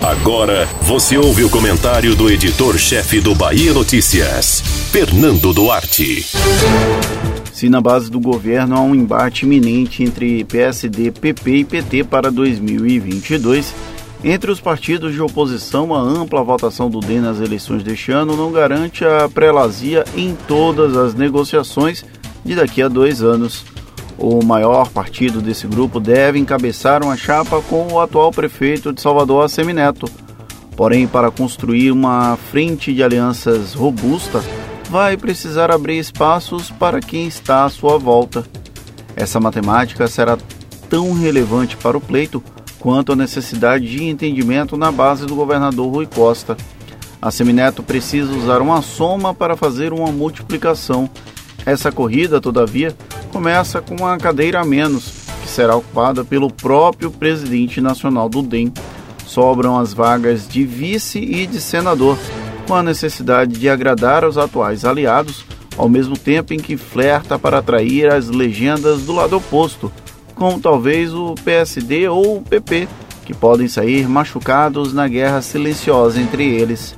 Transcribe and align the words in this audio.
Agora 0.00 0.66
você 0.82 1.18
ouve 1.18 1.44
o 1.44 1.50
comentário 1.50 2.14
do 2.14 2.30
editor-chefe 2.30 3.20
do 3.20 3.34
Bahia 3.34 3.72
Notícias, 3.72 4.60
Fernando 4.90 5.52
Duarte. 5.52 6.24
Se 7.52 7.68
na 7.68 7.80
base 7.80 8.10
do 8.10 8.18
governo 8.18 8.76
há 8.76 8.80
um 8.80 8.94
embate 8.94 9.44
iminente 9.44 10.02
entre 10.02 10.44
PSD, 10.44 11.10
PP 11.10 11.50
e 11.56 11.64
PT 11.64 12.04
para 12.04 12.30
2022, 12.30 13.74
entre 14.24 14.50
os 14.50 14.60
partidos 14.60 15.12
de 15.12 15.20
oposição, 15.20 15.94
a 15.94 16.00
ampla 16.00 16.42
votação 16.42 16.88
do 16.88 17.00
DEM 17.00 17.20
nas 17.20 17.40
eleições 17.40 17.82
deste 17.82 18.12
ano 18.12 18.36
não 18.36 18.52
garante 18.52 19.04
a 19.04 19.28
prelazia 19.28 20.04
em 20.16 20.36
todas 20.48 20.96
as 20.96 21.14
negociações 21.14 22.04
de 22.44 22.54
daqui 22.54 22.82
a 22.82 22.88
dois 22.88 23.22
anos. 23.22 23.64
O 24.22 24.44
maior 24.44 24.90
partido 24.90 25.40
desse 25.40 25.66
grupo 25.66 25.98
deve 25.98 26.38
encabeçar 26.38 27.02
uma 27.02 27.16
chapa 27.16 27.62
com 27.62 27.90
o 27.90 27.98
atual 27.98 28.30
prefeito 28.30 28.92
de 28.92 29.00
Salvador, 29.00 29.46
Assemineto. 29.46 30.06
Porém, 30.76 31.06
para 31.06 31.30
construir 31.30 31.90
uma 31.90 32.36
frente 32.36 32.92
de 32.92 33.02
alianças 33.02 33.72
robusta, 33.72 34.44
vai 34.90 35.16
precisar 35.16 35.70
abrir 35.70 35.98
espaços 35.98 36.70
para 36.70 37.00
quem 37.00 37.26
está 37.26 37.64
à 37.64 37.70
sua 37.70 37.96
volta. 37.96 38.44
Essa 39.16 39.40
matemática 39.40 40.06
será 40.06 40.36
tão 40.90 41.14
relevante 41.14 41.78
para 41.78 41.96
o 41.96 42.00
pleito 42.00 42.44
quanto 42.78 43.12
a 43.12 43.16
necessidade 43.16 43.90
de 43.90 44.04
entendimento 44.04 44.76
na 44.76 44.92
base 44.92 45.24
do 45.24 45.34
governador 45.34 45.90
Rui 45.90 46.06
Costa. 46.06 46.58
A 47.22 47.30
Semineto 47.30 47.82
precisa 47.82 48.30
usar 48.32 48.60
uma 48.60 48.82
soma 48.82 49.32
para 49.32 49.56
fazer 49.56 49.94
uma 49.94 50.12
multiplicação. 50.12 51.08
Essa 51.64 51.90
corrida, 51.90 52.38
todavia, 52.38 52.94
começa 53.30 53.80
com 53.80 53.94
uma 53.94 54.18
cadeira 54.18 54.60
a 54.60 54.64
menos, 54.64 55.26
que 55.42 55.48
será 55.48 55.76
ocupada 55.76 56.24
pelo 56.24 56.52
próprio 56.52 57.10
presidente 57.10 57.80
nacional 57.80 58.28
do 58.28 58.42
DEM. 58.42 58.72
Sobram 59.26 59.78
as 59.78 59.94
vagas 59.94 60.46
de 60.46 60.64
vice 60.64 61.18
e 61.18 61.46
de 61.46 61.60
senador, 61.60 62.18
com 62.66 62.74
a 62.74 62.82
necessidade 62.82 63.58
de 63.58 63.68
agradar 63.68 64.24
aos 64.24 64.36
atuais 64.36 64.84
aliados, 64.84 65.44
ao 65.76 65.88
mesmo 65.88 66.16
tempo 66.16 66.52
em 66.52 66.58
que 66.58 66.76
flerta 66.76 67.38
para 67.38 67.58
atrair 67.58 68.12
as 68.12 68.28
legendas 68.28 69.02
do 69.02 69.12
lado 69.12 69.36
oposto, 69.36 69.90
como 70.34 70.60
talvez 70.60 71.14
o 71.14 71.34
PSD 71.44 72.08
ou 72.08 72.38
o 72.38 72.42
PP, 72.42 72.88
que 73.24 73.34
podem 73.34 73.68
sair 73.68 74.08
machucados 74.08 74.92
na 74.92 75.06
guerra 75.06 75.40
silenciosa 75.40 76.20
entre 76.20 76.44
eles. 76.44 76.96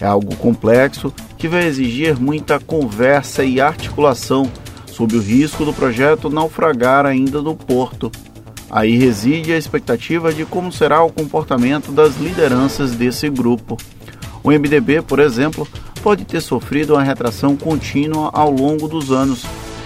É 0.00 0.04
algo 0.04 0.36
complexo 0.36 1.12
que 1.38 1.48
vai 1.48 1.64
exigir 1.64 2.20
muita 2.20 2.60
conversa 2.60 3.44
e 3.44 3.60
articulação, 3.60 4.50
sob 4.92 5.16
o 5.16 5.20
risco 5.20 5.64
do 5.64 5.72
projeto 5.72 6.28
naufragar 6.28 7.06
ainda 7.06 7.40
no 7.40 7.56
porto. 7.56 8.12
Aí 8.70 8.96
reside 8.96 9.52
a 9.52 9.56
expectativa 9.56 10.32
de 10.32 10.44
como 10.44 10.70
será 10.70 11.02
o 11.02 11.12
comportamento 11.12 11.90
das 11.90 12.16
lideranças 12.18 12.92
desse 12.92 13.28
grupo. 13.28 13.76
O 14.42 14.50
MDB, 14.50 15.02
por 15.02 15.18
exemplo, 15.18 15.66
pode 16.02 16.24
ter 16.24 16.40
sofrido 16.40 16.94
uma 16.94 17.02
retração 17.02 17.56
contínua 17.56 18.30
ao 18.32 18.50
longo 18.50 18.86
dos 18.86 19.10
anos, 19.10 19.44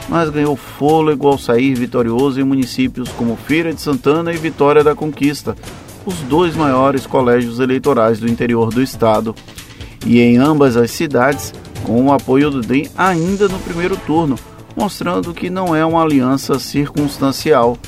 mas 0.08 0.30
ganhou 0.30 0.56
fôlego 0.56 1.28
ao 1.28 1.38
sair 1.38 1.74
vitorioso 1.74 2.40
em 2.40 2.44
municípios 2.44 3.08
como 3.10 3.36
Feira 3.36 3.72
de 3.72 3.80
Santana 3.80 4.32
e 4.32 4.36
Vitória 4.36 4.82
da 4.82 4.94
Conquista, 4.94 5.56
os 6.04 6.14
dois 6.22 6.54
maiores 6.54 7.06
colégios 7.06 7.60
eleitorais 7.60 8.18
do 8.18 8.28
interior 8.28 8.72
do 8.72 8.82
estado. 8.82 9.34
E 10.04 10.20
em 10.20 10.36
ambas 10.36 10.76
as 10.76 10.90
cidades, 10.90 11.52
com 11.82 12.06
o 12.06 12.12
apoio 12.12 12.50
do 12.50 12.60
DEM 12.60 12.88
ainda 12.96 13.48
no 13.48 13.58
primeiro 13.58 13.96
turno, 13.96 14.38
mostrando 14.76 15.32
que 15.32 15.48
não 15.48 15.74
é 15.74 15.84
uma 15.84 16.02
aliança 16.02 16.58
circunstancial. 16.58 17.78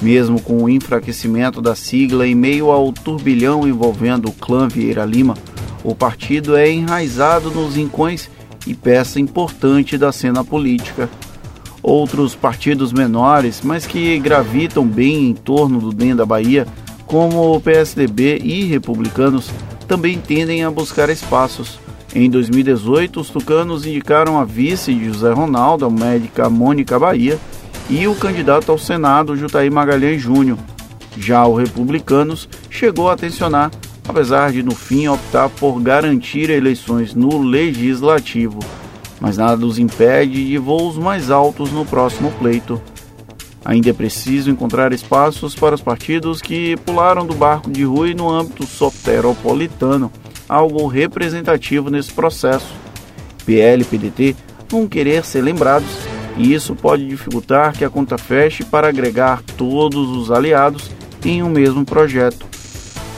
Mesmo 0.00 0.40
com 0.40 0.64
o 0.64 0.68
enfraquecimento 0.68 1.62
da 1.62 1.76
sigla 1.76 2.26
em 2.26 2.34
meio 2.34 2.70
ao 2.70 2.92
turbilhão 2.92 3.68
envolvendo 3.68 4.28
o 4.28 4.32
clã 4.32 4.66
Vieira 4.66 5.04
Lima, 5.04 5.34
o 5.84 5.94
partido 5.94 6.56
é 6.56 6.70
enraizado 6.70 7.50
nos 7.50 7.76
rincões 7.76 8.28
e 8.66 8.74
peça 8.74 9.20
importante 9.20 9.96
da 9.96 10.10
cena 10.10 10.44
política. 10.44 11.08
Outros 11.82 12.34
partidos 12.34 12.92
menores, 12.92 13.60
mas 13.62 13.86
que 13.86 14.18
gravitam 14.18 14.86
bem 14.86 15.30
em 15.30 15.34
torno 15.34 15.80
do 15.80 15.92
DEM 15.92 16.14
da 16.14 16.26
Bahia, 16.26 16.66
como 17.06 17.54
o 17.54 17.60
PSDB 17.60 18.38
e 18.38 18.64
republicanos, 18.64 19.50
também 19.88 20.18
tendem 20.18 20.64
a 20.64 20.70
buscar 20.70 21.10
espaços. 21.10 21.78
Em 22.14 22.28
2018, 22.28 23.20
os 23.20 23.30
tucanos 23.30 23.86
indicaram 23.86 24.38
a 24.38 24.44
vice 24.44 24.94
de 24.94 25.06
José 25.06 25.32
Ronaldo, 25.32 25.86
a 25.86 25.90
médica 25.90 26.50
Mônica 26.50 26.98
Bahia, 26.98 27.38
e 27.88 28.06
o 28.06 28.14
candidato 28.14 28.70
ao 28.70 28.78
Senado, 28.78 29.36
Jutaí 29.36 29.70
Magalhães 29.70 30.20
Júnior. 30.20 30.58
Já 31.16 31.44
o 31.46 31.54
Republicanos 31.54 32.48
chegou 32.70 33.10
a 33.10 33.16
tensionar 33.16 33.70
apesar 34.08 34.52
de 34.52 34.62
no 34.62 34.74
fim 34.74 35.08
optar 35.08 35.48
por 35.48 35.80
garantir 35.80 36.50
eleições 36.50 37.14
no 37.14 37.42
legislativo, 37.42 38.58
mas 39.20 39.36
nada 39.36 39.64
os 39.64 39.78
impede 39.78 40.46
de 40.46 40.58
voos 40.58 40.96
mais 40.96 41.30
altos 41.30 41.70
no 41.70 41.84
próximo 41.84 42.30
pleito. 42.32 42.80
Ainda 43.64 43.90
é 43.90 43.92
preciso 43.92 44.50
encontrar 44.50 44.92
espaços 44.92 45.54
para 45.54 45.74
os 45.74 45.80
partidos 45.80 46.42
que 46.42 46.76
pularam 46.78 47.24
do 47.24 47.34
barco 47.34 47.70
de 47.70 47.84
Rui 47.84 48.12
no 48.12 48.28
âmbito 48.28 48.66
soteropolitano, 48.66 50.10
algo 50.52 50.86
representativo 50.86 51.90
nesse 51.90 52.12
processo. 52.12 52.72
PL 53.44 53.82
e 53.82 53.84
PDT 53.84 54.36
vão 54.68 54.86
querer 54.86 55.24
ser 55.24 55.42
lembrados 55.42 55.90
e 56.36 56.52
isso 56.52 56.74
pode 56.74 57.06
dificultar 57.06 57.72
que 57.72 57.84
a 57.84 57.90
conta 57.90 58.16
feche 58.16 58.64
para 58.64 58.88
agregar 58.88 59.42
todos 59.56 60.10
os 60.16 60.30
aliados 60.30 60.90
em 61.24 61.42
um 61.42 61.48
mesmo 61.48 61.84
projeto 61.84 62.52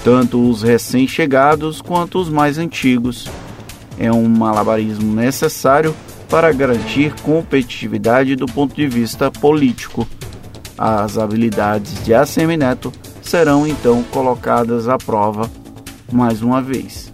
tanto 0.05 0.50
os 0.50 0.62
recém-chegados 0.62 1.81
quanto 1.81 2.21
os 2.21 2.28
mais 2.28 2.59
antigos. 2.59 3.27
É 3.99 4.12
um 4.12 4.28
malabarismo 4.28 5.15
necessário 5.15 5.97
para 6.28 6.53
garantir 6.53 7.15
competitividade 7.22 8.37
do 8.37 8.45
ponto 8.45 8.75
de 8.75 8.87
vista 8.87 9.31
político. 9.31 10.06
As 10.77 11.16
habilidades 11.16 12.05
de 12.05 12.12
Assemineto 12.12 12.93
serão 13.22 13.66
então 13.66 14.03
colocadas 14.11 14.89
à 14.89 14.99
prova 14.99 15.51
mais 16.12 16.43
uma 16.43 16.61
vez. 16.61 17.13